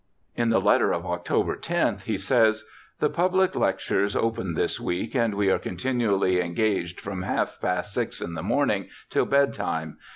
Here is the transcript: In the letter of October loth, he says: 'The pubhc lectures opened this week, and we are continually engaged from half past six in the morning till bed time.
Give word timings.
In 0.35 0.49
the 0.49 0.59
letter 0.59 0.91
of 0.91 1.05
October 1.05 1.59
loth, 1.69 2.05
he 2.05 2.17
says: 2.17 2.63
'The 2.97 3.11
pubhc 3.11 3.53
lectures 3.53 4.15
opened 4.15 4.57
this 4.57 4.79
week, 4.79 5.13
and 5.13 5.35
we 5.35 5.51
are 5.51 5.59
continually 5.59 6.41
engaged 6.41 6.99
from 6.99 7.21
half 7.21 7.59
past 7.61 7.93
six 7.93 8.19
in 8.19 8.33
the 8.33 8.41
morning 8.41 8.87
till 9.11 9.25
bed 9.25 9.53
time. 9.53 9.97